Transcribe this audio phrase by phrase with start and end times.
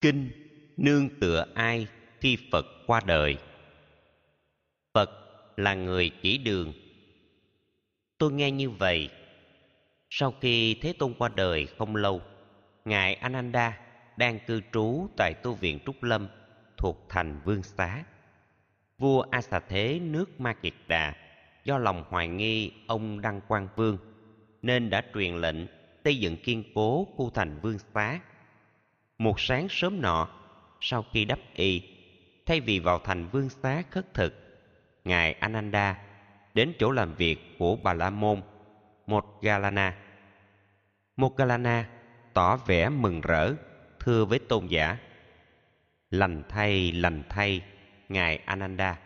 [0.00, 0.30] kinh
[0.76, 1.86] nương tựa ai
[2.20, 3.36] khi phật qua đời?
[4.94, 5.10] Phật
[5.56, 6.72] là người chỉ đường.
[8.18, 9.10] Tôi nghe như vậy,
[10.10, 12.22] sau khi thế tôn qua đời không lâu,
[12.84, 13.78] ngài ananda
[14.16, 16.28] đang cư trú tại tu viện trúc lâm
[16.76, 18.04] thuộc thành vương xá.
[18.98, 21.14] Vua a xà thế nước ma kiệt đà
[21.64, 23.98] do lòng hoài nghi ông đăng quang vương
[24.62, 25.56] nên đã truyền lệnh
[26.04, 28.20] xây dựng kiên cố khu thành vương xá
[29.18, 30.28] một sáng sớm nọ,
[30.80, 31.82] sau khi đắp y,
[32.46, 34.34] thay vì vào thành vương xá khất thực,
[35.04, 35.98] ngài ananda
[36.54, 38.42] đến chỗ làm việc của bà la môn,
[39.06, 39.96] một galana.
[41.16, 41.88] Một galana
[42.32, 43.54] tỏ vẻ mừng rỡ,
[44.00, 44.98] thưa với tôn giả,
[46.10, 47.62] lành thay lành thay,
[48.08, 48.98] ngài ananda.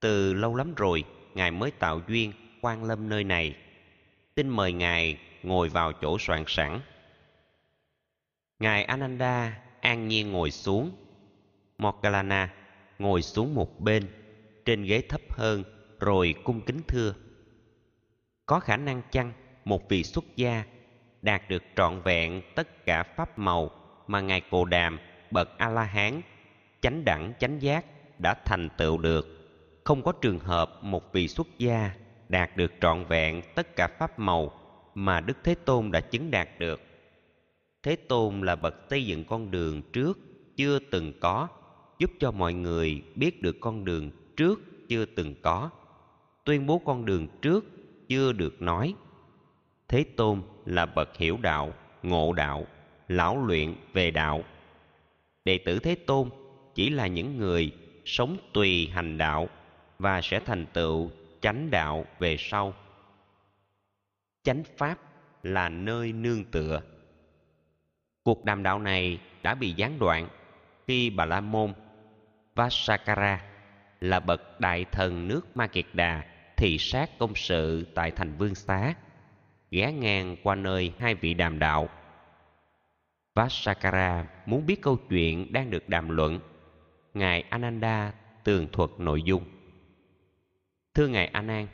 [0.00, 3.56] Từ lâu lắm rồi, ngài mới tạo duyên quan lâm nơi này.
[4.36, 6.80] Xin mời ngài ngồi vào chỗ soạn sẵn
[8.58, 10.90] ngài ananda an nhiên ngồi xuống.
[11.78, 12.54] Moggallana
[12.98, 14.08] ngồi xuống một bên,
[14.64, 15.64] trên ghế thấp hơn,
[16.00, 17.14] rồi cung kính thưa.
[18.46, 19.32] Có khả năng chăng
[19.64, 20.64] một vị xuất gia
[21.22, 23.70] đạt được trọn vẹn tất cả pháp màu
[24.06, 24.98] mà ngài cồ đàm
[25.30, 26.20] bậc a la hán
[26.80, 27.84] chánh đẳng chánh giác
[28.18, 29.26] đã thành tựu được?
[29.84, 31.90] Không có trường hợp một vị xuất gia
[32.28, 34.52] đạt được trọn vẹn tất cả pháp màu
[34.94, 36.85] mà đức thế tôn đã chứng đạt được
[37.86, 40.18] thế tôn là bậc xây dựng con đường trước
[40.56, 41.48] chưa từng có,
[41.98, 45.70] giúp cho mọi người biết được con đường trước chưa từng có,
[46.44, 47.64] tuyên bố con đường trước
[48.08, 48.94] chưa được nói.
[49.88, 52.66] Thế tôn là bậc hiểu đạo, ngộ đạo,
[53.08, 54.44] lão luyện về đạo.
[55.44, 56.30] Đệ tử thế tôn
[56.74, 57.72] chỉ là những người
[58.04, 59.48] sống tùy hành đạo
[59.98, 62.74] và sẽ thành tựu chánh đạo về sau.
[64.42, 64.98] Chánh pháp
[65.42, 66.80] là nơi nương tựa
[68.26, 70.28] cuộc đàm đạo này đã bị gián đoạn
[70.86, 71.72] khi bà la môn
[72.54, 73.42] vasakara
[74.00, 76.22] là bậc đại thần nước ma kiệt đà
[76.56, 78.94] thị sát công sự tại thành vương xá
[79.70, 81.88] ghé ngang qua nơi hai vị đàm đạo.
[83.34, 86.40] Vasakara muốn biết câu chuyện đang được đàm luận.
[87.14, 88.12] Ngài ananda
[88.44, 89.44] tường thuật nội dung.
[90.94, 91.66] Thưa ngài Anan,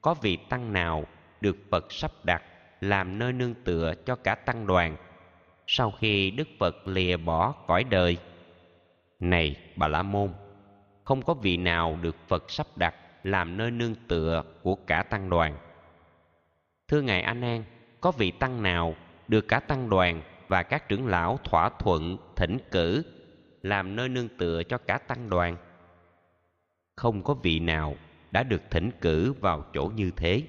[0.00, 1.04] có vị tăng nào
[1.40, 2.42] được phật sắp đặt
[2.80, 4.96] làm nơi nương tựa cho cả tăng đoàn
[5.66, 8.16] sau khi đức phật lìa bỏ cõi đời.
[9.20, 10.32] Này bà la môn,
[11.04, 15.30] không có vị nào được phật sắp đặt làm nơi nương tựa của cả tăng
[15.30, 15.58] đoàn.
[16.88, 17.64] Thưa ngài a nan
[18.00, 18.94] có vị tăng nào
[19.28, 23.02] được cả tăng đoàn và các trưởng lão thỏa thuận thỉnh cử
[23.62, 25.56] làm nơi nương tựa cho cả tăng đoàn?
[26.96, 27.96] Không có vị nào
[28.30, 30.42] đã được thỉnh cử vào chỗ như thế.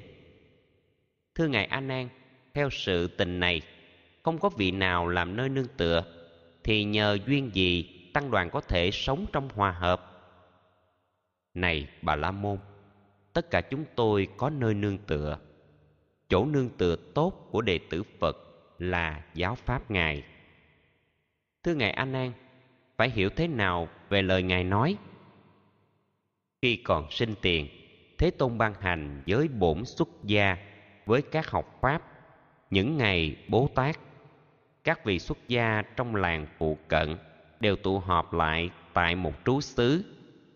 [1.35, 2.09] Thưa ngài a nan
[2.53, 3.61] theo sự tình này
[4.25, 6.03] không có vị nào làm nơi nương tựa,
[6.63, 10.11] thì nhờ duyên gì tăng đoàn có thể sống trong hòa hợp?
[11.53, 12.57] Này bà la môn,
[13.33, 15.37] tất cả chúng tôi có nơi nương tựa.
[16.29, 18.37] Chỗ nương tựa tốt của đệ tử phật
[18.79, 20.23] là giáo pháp ngài.
[21.63, 22.31] Thưa ngài a nan,
[22.97, 24.97] phải hiểu thế nào về lời ngài nói?
[26.61, 27.67] Khi còn sinh tiền,
[28.17, 30.57] thế tôn ban hành giới bổn xuất gia
[31.05, 32.01] với các học pháp,
[32.69, 33.95] những ngày bố tát
[34.85, 37.15] các vị xuất gia trong làng phụ cận
[37.59, 40.03] đều tụ họp lại tại một trú xứ,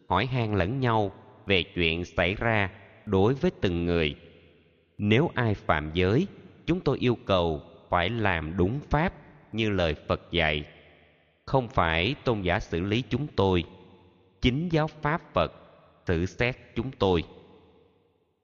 [0.09, 1.11] hỏi han lẫn nhau
[1.45, 2.69] về chuyện xảy ra
[3.05, 4.15] đối với từng người.
[4.97, 6.27] Nếu ai phạm giới,
[6.65, 9.13] chúng tôi yêu cầu phải làm đúng pháp
[9.51, 10.65] như lời phật dạy.
[11.45, 13.63] Không phải tôn giả xử lý chúng tôi,
[14.41, 15.53] chính giáo pháp phật
[16.05, 17.23] xử xét chúng tôi.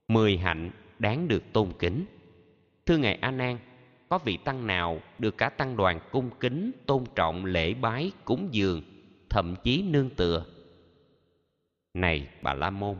[0.07, 2.05] Mười hạnh đáng được tôn kính.
[2.85, 3.57] Thưa ngài a nan
[4.15, 8.47] có vị tăng nào được cả tăng đoàn cung kính, tôn trọng, lễ bái, cúng
[8.51, 8.81] dường,
[9.29, 10.45] thậm chí nương tựa?
[11.93, 12.95] Này, bà la môn,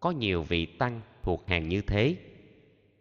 [0.00, 2.16] có nhiều vị tăng thuộc hàng như thế.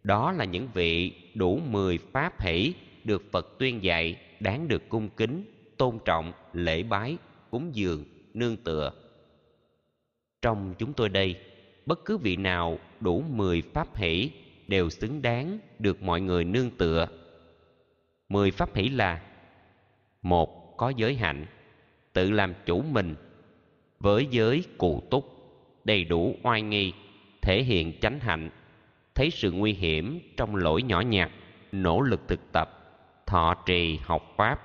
[0.04, 2.74] Đó là những vị đủ mười pháp hỷ
[3.04, 5.46] được phật tuyên dạy, đáng được cung kính,
[5.78, 7.18] tôn trọng, lễ bái,
[7.52, 8.92] cúng dường, nương tựa.
[10.42, 11.36] Trong chúng tôi đây,
[11.86, 14.32] bất cứ vị nào đủ mười pháp hỷ
[14.68, 17.08] đều xứng đáng được mọi người nương tựa
[18.34, 19.22] mười pháp hỷ là,
[20.22, 21.46] một, có giới hạnh,
[22.14, 23.16] tự làm chủ mình
[24.00, 25.26] với giới cụ túc,
[25.84, 26.94] đầy đủ oai nghi,
[27.42, 28.50] thể hiện chánh hạnh,
[29.16, 31.32] thấy sự nguy hiểm trong lỗi nhỏ nhặt,
[31.72, 32.70] nỗ lực thực tập,
[33.26, 34.60] thọ trì học pháp.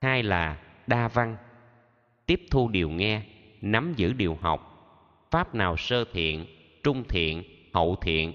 [0.00, 1.36] Hai là đa văn,
[2.26, 3.22] tiếp thu điều nghe,
[3.60, 4.60] nắm giữ điều học,
[5.30, 6.46] pháp nào sơ thiện,
[6.82, 7.42] trung thiện,
[7.72, 8.32] hậu thiện,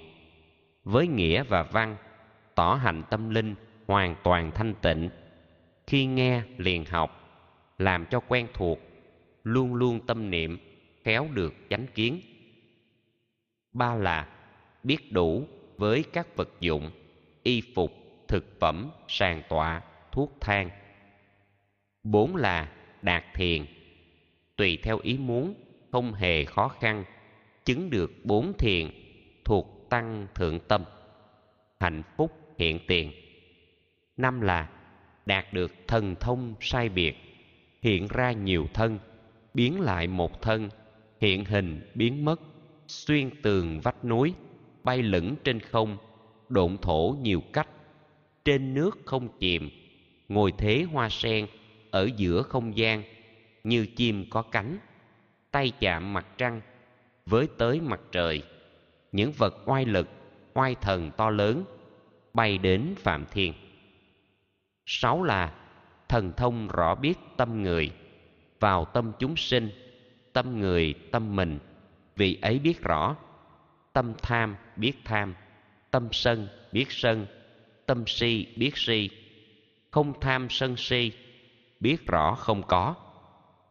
[0.84, 1.98] với nghĩa và văn,
[2.56, 3.56] tỏ hành tâm linh
[3.94, 5.10] hoàn toàn thanh tịnh.
[5.88, 7.10] Khi nghe liền học,
[7.78, 8.80] làm cho quen thuộc,
[9.44, 10.58] luôn luôn tâm niệm
[11.04, 12.22] khéo được chánh kiến.
[13.74, 14.28] Ba là
[14.84, 15.48] biết đủ
[15.78, 16.92] với các vật dụng,
[17.44, 17.94] y phục,
[18.28, 19.82] thực phẩm, sàn tọa,
[20.12, 20.70] thuốc thang.
[22.04, 23.66] Bốn là đạt thiền.
[24.56, 25.54] Tùy theo ý muốn,
[25.92, 27.04] không hề khó khăn,
[27.66, 28.90] chứng được bốn thiền
[29.46, 30.84] thuộc tăng thượng tâm,
[31.80, 33.12] hạnh phúc hiện tiền
[34.18, 34.70] năm là
[35.26, 37.16] đạt được thần thông sai biệt,
[37.82, 39.00] hiện ra nhiều thân,
[39.54, 40.70] biến lại một thân,
[41.22, 42.42] hiện hình biến mất,
[42.88, 44.34] xuyên tường vách núi,
[44.84, 45.98] bay lửng trên không,
[46.50, 47.68] độn thổ nhiều cách,
[48.46, 49.70] trên nước không chìm,
[50.30, 51.48] ngồi thế hoa sen
[51.92, 53.04] ở giữa không gian,
[53.64, 54.78] như chim có cánh,
[55.52, 56.62] tay chạm mặt trăng,
[57.26, 58.44] với tới mặt trời,
[59.12, 60.10] những vật oai lực,
[60.54, 61.64] oai thần to lớn,
[62.34, 63.54] bay đến phạm thiên
[64.86, 65.54] sáu là,
[66.10, 67.92] thần thông rõ biết tâm người.
[68.60, 69.70] Vào tâm chúng sinh,
[70.34, 71.60] tâm người, tâm mình.
[72.16, 73.16] Vì ấy biết rõ,
[73.94, 75.36] tâm tham biết tham,
[75.92, 77.28] tâm sân biết sân,
[77.86, 79.10] tâm si biết si.
[79.92, 81.12] Không tham sân si,
[81.80, 82.96] biết rõ không có.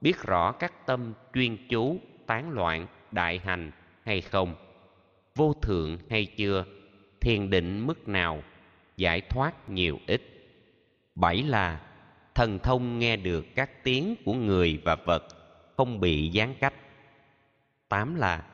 [0.00, 3.70] Biết rõ các tâm chuyên chú, tán loạn, đại hành
[4.05, 4.55] hay không.
[5.35, 6.65] Vô thượng hay chưa,
[7.20, 8.43] thiền định mức nào,
[8.97, 10.42] giải thoát nhiều ít
[11.14, 11.81] bảy là
[12.35, 15.26] thần thông nghe được các tiếng của người và vật,
[15.76, 16.75] không bị gián cách.
[17.88, 18.44] Tám là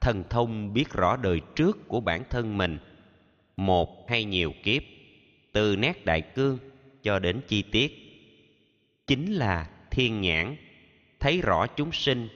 [0.00, 2.78] thần thông biết rõ đời trước của bản thân mình.
[3.56, 4.82] Một hay nhiều kiếp,
[5.52, 6.58] từ nét đại cương
[7.02, 7.92] cho đến chi tiết.
[9.06, 10.56] Chính là thiên nhãn,
[11.20, 12.28] thấy rõ chúng sinh,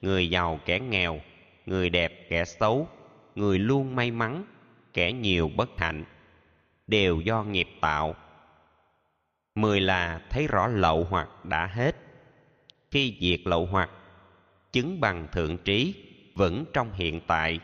[0.00, 1.20] người giàu kẻ nghèo,
[1.66, 2.88] người đẹp kẻ xấu,
[3.34, 4.44] người luôn may mắn,
[4.92, 6.04] kẻ nhiều bất hạnh,
[6.86, 8.14] đều do nghiệp tạo
[9.54, 11.96] mười là thấy rõ lậu hoặc đã hết.
[12.90, 13.90] Khi diệt lậu hoặc,
[14.72, 15.94] chứng bằng thượng trí,
[16.34, 17.60] vẫn trong hiện tại,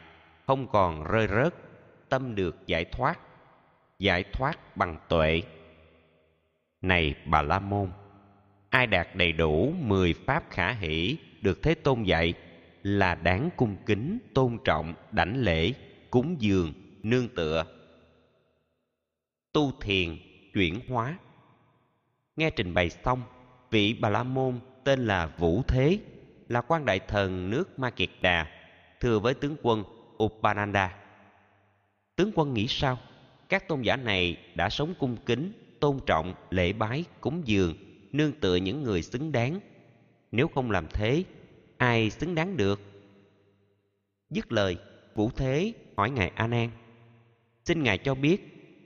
[0.47, 1.55] không còn rơi rớt,
[2.09, 3.19] tâm được giải thoát
[3.99, 5.43] giải thoát bằng tuệ.
[6.83, 7.91] Này bà la môn,
[8.71, 12.35] ai đạt đầy đủ mười pháp khả hỷ được thế tôn dạy
[12.83, 15.73] là đáng cung kính, tôn trọng, đảnh lễ,
[16.11, 17.67] cúng dường, nương tựa.
[19.53, 20.19] Tu thiền
[20.55, 21.19] chuyển hóa
[22.39, 23.23] nghe trình bày xong,
[23.71, 25.99] vị bà la môn tên là vũ thế,
[26.49, 28.47] là quan đại thần nước ma kiệt đà,
[29.01, 29.85] thưa với tướng quân
[30.23, 30.97] upananda.
[32.17, 32.99] Tướng quân nghĩ sao?
[33.49, 37.75] Các tôn giả này đã sống cung kính, tôn trọng, lễ bái, cúng dường,
[38.13, 39.61] nương tựa những người xứng đáng.
[40.33, 41.25] Nếu không làm thế,
[41.77, 42.81] ai xứng đáng được?
[44.31, 44.77] Dứt lời,
[45.15, 46.71] vũ thế hỏi ngài a nan
[47.65, 48.39] xin ngài cho biết,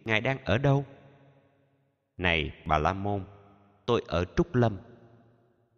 [0.05, 0.85] ngài đang ở đâu?
[2.17, 3.25] Này, bà la môn
[3.87, 4.77] tôi ở trúc lâm.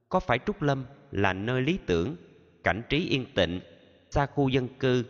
[0.09, 2.17] Có phải trúc lâm là nơi lý tưởng,
[2.65, 3.61] cảnh trí yên tịnh
[4.11, 5.05] xa khu dân cư,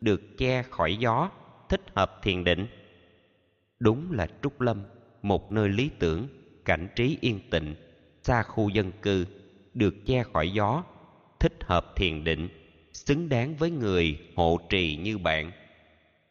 [0.00, 1.30] được che khỏi gió,
[1.68, 2.66] thích hợp thiền định?
[3.78, 4.82] Đúng là trúc lâm,
[5.22, 6.28] một nơi lý tưởng,
[6.64, 7.74] cảnh trí yên tịnh
[8.22, 9.26] xa khu dân cư,
[9.74, 10.84] được che khỏi gió,
[11.40, 12.48] thích hợp thiền định,
[12.92, 15.52] xứng đáng với người hộ trì như bạn.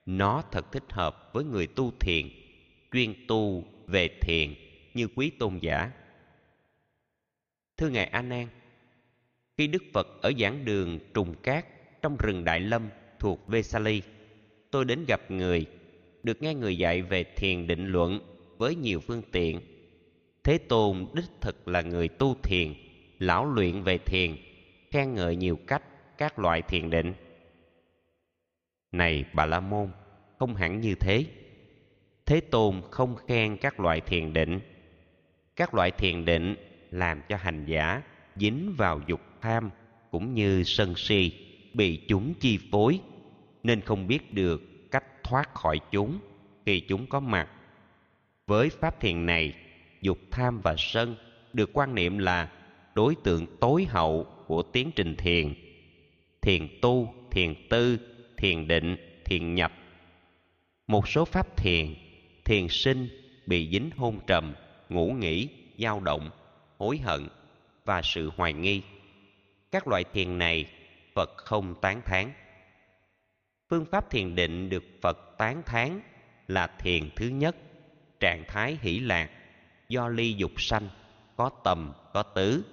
[0.06, 2.30] Nó thật thích hợp với người tu thiền,
[2.92, 4.54] chuyên tu về thiền
[4.94, 5.92] như quý tôn giả
[7.78, 8.48] thưa ngài a nan,
[9.58, 11.66] khi đức phật ở giảng đường trùng cát
[12.02, 14.02] trong rừng đại lâm thuộc vesali,
[14.72, 15.66] tôi đến gặp người,
[16.24, 18.20] được nghe người dạy về thiền định luận
[18.58, 19.62] với nhiều phương tiện.
[20.44, 22.74] Thế tôn đích thực là người tu thiền,
[23.20, 24.36] lão luyện về thiền,
[24.92, 25.84] khen ngợi nhiều cách
[26.18, 27.14] các loại thiền định.
[28.92, 29.90] Này bà la môn,
[30.40, 31.26] không hẳn như thế.
[32.26, 34.60] Thế tôn không khen các loại thiền định.
[35.56, 36.56] Các loại thiền định
[36.92, 38.02] làm cho hành giả
[38.36, 39.70] dính vào dục tham
[40.12, 41.32] cũng như sân si,
[41.74, 43.00] bị chúng chi phối.
[43.64, 46.20] Nên không biết được cách thoát khỏi chúng
[46.66, 47.50] khi chúng có mặt.
[48.48, 49.54] Với pháp thiền này,
[50.02, 51.16] dục tham và sân
[51.54, 52.52] được quan niệm là
[52.96, 55.54] đối tượng tối hậu của tiến trình thiền.
[56.42, 58.00] Thiền tu, thiền tư,
[58.38, 59.74] thiền định, thiền nhập.
[60.88, 61.96] Một số pháp thiền
[62.46, 63.10] thiền sinh
[63.46, 64.54] bị dính hôn trầm,
[64.90, 66.30] ngủ nghỉ, dao động
[66.78, 67.28] hối hận
[67.86, 68.82] và sự hoài nghi.
[69.72, 70.66] Các loại thiền này
[71.16, 72.32] phật không tán thán.
[73.70, 76.02] Phương pháp thiền định được phật tán thán
[76.48, 77.56] là thiền thứ nhất,
[78.20, 79.30] trạng thái hỷ lạc
[79.90, 80.90] do ly dục sanh,
[81.36, 82.64] có tầm, có tứ.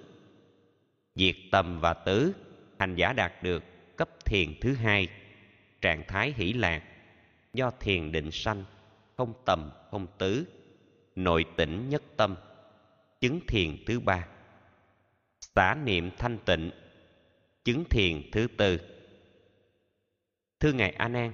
[1.15, 2.33] Diệt tầm và tứ,
[2.79, 3.63] hành giả đạt được
[3.97, 5.07] cấp thiền thứ hai,
[5.81, 6.83] trạng thái hỷ lạc
[7.53, 8.63] do thiền định sanh,
[9.17, 10.45] không tầm, không tứ,
[11.15, 12.35] nội tĩnh nhất tâm
[13.21, 14.27] chứng thiền thứ ba.
[15.39, 16.71] Xả niệm thanh tịnh.
[17.63, 18.77] Chứng thiền thứ tư.
[20.59, 21.33] Thưa ngài a nan,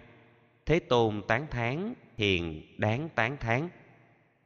[0.65, 3.69] thế tôn tán thán thiền đáng tán thán.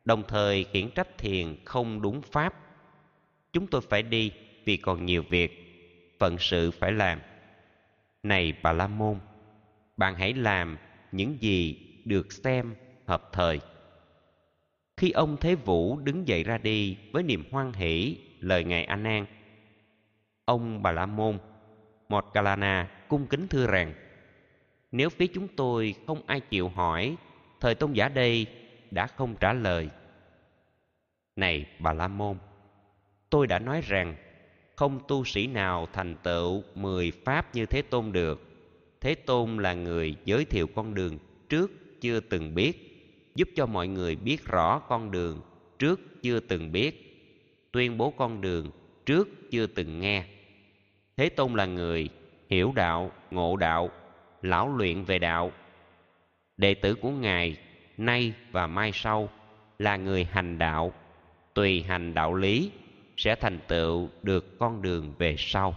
[0.06, 2.54] Đồng thời khiển trách thiền không đúng pháp.
[3.54, 4.32] Chúng tôi phải đi
[4.66, 5.52] vì còn nhiều việc,
[6.20, 7.20] phận sự phải làm.
[8.24, 9.20] Này bà la môn,
[9.98, 10.78] bạn hãy làm
[11.12, 12.76] những gì được xem
[13.06, 13.60] hợp thời
[14.98, 18.96] khi ông thế vũ đứng dậy ra đi với niềm hoan hỷ, lời ngài a
[18.96, 19.26] nan,
[20.46, 21.38] ông bà la môn
[22.10, 23.94] một kalana cung kính thưa rằng,
[24.92, 27.16] nếu phía chúng tôi không ai chịu hỏi,
[27.60, 28.48] thời tôn giả đây
[28.92, 29.90] đã không trả lời.
[31.36, 32.38] Này, bà la môn,
[33.30, 34.16] tôi đã nói rằng
[34.76, 38.42] không tu sĩ nào thành tựu mười pháp như thế tôn được.
[39.02, 41.18] Thế tôn là người giới thiệu con đường
[41.50, 42.95] trước chưa từng biết
[43.36, 45.42] giúp cho mọi người biết rõ con đường
[45.80, 47.02] trước chưa từng biết,
[47.72, 48.72] tuyên bố con đường
[49.06, 50.24] trước chưa từng nghe.
[51.18, 52.10] Thế tôn là người
[52.50, 53.90] hiểu đạo, ngộ đạo,
[54.42, 55.52] lão luyện về đạo.
[56.58, 57.58] Đệ tử của ngài
[57.98, 59.30] nay và mai sau
[59.80, 60.94] là người hành đạo.
[61.54, 62.72] Tùy hành đạo lý
[63.18, 65.76] sẽ thành tựu được con đường về sau.